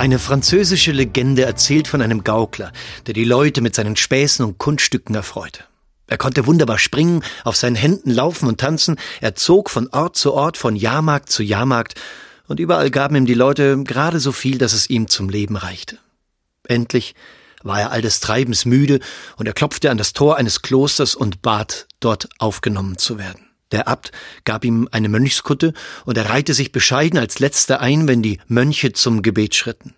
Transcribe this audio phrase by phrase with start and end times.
[0.00, 2.72] Eine französische Legende erzählt von einem Gaukler,
[3.06, 5.64] der die Leute mit seinen Späßen und Kunststücken erfreute.
[6.06, 10.32] Er konnte wunderbar springen, auf seinen Händen laufen und tanzen, er zog von Ort zu
[10.32, 12.00] Ort, von Jahrmarkt zu Jahrmarkt,
[12.48, 15.98] und überall gaben ihm die Leute gerade so viel, dass es ihm zum Leben reichte.
[16.66, 17.14] Endlich
[17.62, 19.00] war er all des Treibens müde,
[19.36, 23.49] und er klopfte an das Tor eines Klosters und bat, dort aufgenommen zu werden.
[23.72, 24.12] Der Abt
[24.44, 25.72] gab ihm eine Mönchskutte,
[26.04, 29.94] und er reihte sich bescheiden als letzter ein, wenn die Mönche zum Gebet schritten.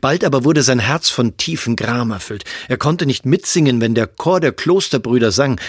[0.00, 2.44] Bald aber wurde sein Herz von tiefen Gram erfüllt.
[2.68, 5.60] Er konnte nicht mitsingen, wenn der Chor der Klosterbrüder sang.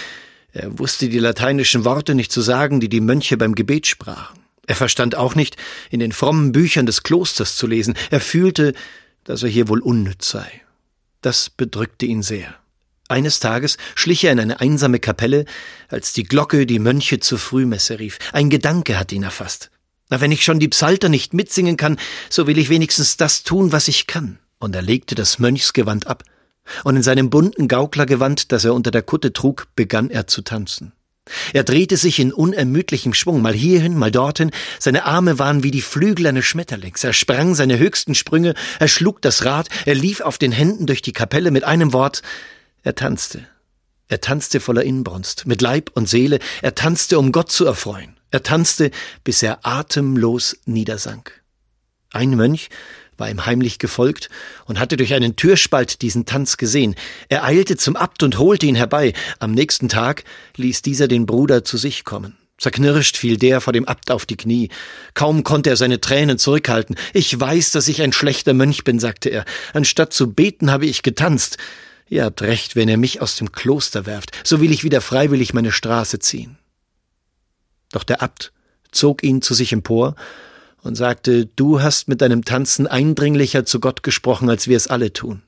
[0.52, 4.38] Er wusste die lateinischen Worte nicht zu sagen, die die Mönche beim Gebet sprachen.
[4.66, 5.56] Er verstand auch nicht,
[5.90, 7.94] in den frommen Büchern des Klosters zu lesen.
[8.10, 8.74] Er fühlte,
[9.24, 10.62] dass er hier wohl unnütz sei.
[11.22, 12.54] Das bedrückte ihn sehr.
[13.08, 15.46] Eines Tages schlich er in eine einsame Kapelle,
[15.88, 18.18] als die Glocke die Mönche zur Frühmesse rief.
[18.32, 19.70] Ein Gedanke hat ihn erfasst.
[20.10, 21.98] Na, wenn ich schon die Psalter nicht mitsingen kann,
[22.30, 24.38] so will ich wenigstens das tun, was ich kann.
[24.58, 26.22] Und er legte das Mönchsgewand ab,
[26.84, 30.92] und in seinem bunten Gauklergewand, das er unter der Kutte trug, begann er zu tanzen.
[31.52, 35.82] Er drehte sich in unermüdlichem Schwung, mal hierhin, mal dorthin, seine Arme waren wie die
[35.82, 40.38] Flügel eines Schmetterlings, er sprang seine höchsten Sprünge, er schlug das Rad, er lief auf
[40.38, 42.22] den Händen durch die Kapelle mit einem Wort,
[42.88, 43.46] er tanzte.
[44.08, 48.16] Er tanzte voller Inbrunst, mit Leib und Seele, er tanzte, um Gott zu erfreuen.
[48.30, 48.92] Er tanzte,
[49.24, 51.42] bis er atemlos niedersank.
[52.12, 52.70] Ein Mönch
[53.18, 54.30] war ihm heimlich gefolgt
[54.64, 56.94] und hatte durch einen Türspalt diesen Tanz gesehen.
[57.28, 59.12] Er eilte zum Abt und holte ihn herbei.
[59.38, 60.24] Am nächsten Tag
[60.56, 62.38] ließ dieser den Bruder zu sich kommen.
[62.56, 64.70] Zerknirscht fiel der vor dem Abt auf die Knie.
[65.12, 66.96] Kaum konnte er seine Tränen zurückhalten.
[67.12, 69.44] Ich weiß, dass ich ein schlechter Mönch bin, sagte er.
[69.74, 71.58] Anstatt zu beten habe ich getanzt.
[72.08, 75.54] Ihr habt recht, wenn ihr mich aus dem Kloster werft, so will ich wieder freiwillig
[75.54, 76.58] meine Straße ziehen.
[77.92, 78.52] Doch der Abt
[78.90, 80.14] zog ihn zu sich empor
[80.82, 85.12] und sagte, du hast mit deinem Tanzen eindringlicher zu Gott gesprochen, als wir es alle
[85.12, 85.42] tun.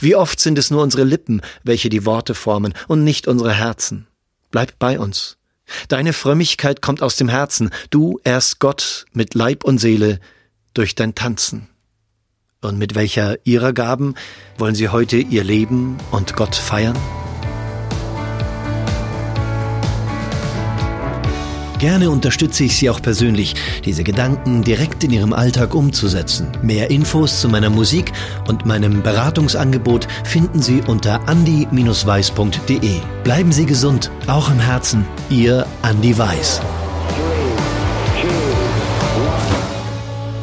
[0.00, 4.06] Wie oft sind es nur unsere Lippen, welche die Worte formen, und nicht unsere Herzen.
[4.50, 5.36] Bleib bei uns.
[5.88, 10.18] Deine Frömmigkeit kommt aus dem Herzen, du ehrst Gott mit Leib und Seele
[10.74, 11.68] durch dein Tanzen.
[12.62, 14.14] Und mit welcher ihrer Gaben
[14.58, 16.96] wollen Sie heute Ihr Leben und Gott feiern?
[21.78, 23.54] Gerne unterstütze ich Sie auch persönlich,
[23.86, 26.48] diese Gedanken direkt in Ihrem Alltag umzusetzen.
[26.60, 28.12] Mehr Infos zu meiner Musik
[28.46, 33.00] und meinem Beratungsangebot finden Sie unter andi-weiß.de.
[33.24, 35.06] Bleiben Sie gesund, auch im Herzen.
[35.30, 36.60] Ihr Andi Weiß.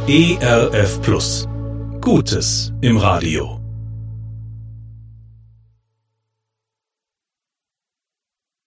[0.08, 1.48] ERF Plus.
[2.08, 3.67] Gutes im Radio.